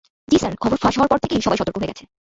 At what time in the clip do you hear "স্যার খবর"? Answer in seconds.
0.37-0.77